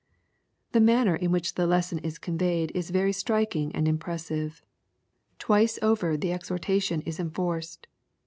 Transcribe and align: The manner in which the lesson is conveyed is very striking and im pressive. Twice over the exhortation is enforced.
The 0.71 0.79
manner 0.79 1.15
in 1.15 1.31
which 1.31 1.53
the 1.53 1.67
lesson 1.67 1.99
is 1.99 2.17
conveyed 2.17 2.71
is 2.73 2.89
very 2.89 3.13
striking 3.13 3.71
and 3.75 3.87
im 3.87 3.99
pressive. 3.99 4.63
Twice 5.37 5.77
over 5.83 6.17
the 6.17 6.33
exhortation 6.33 7.01
is 7.01 7.19
enforced. 7.19 7.85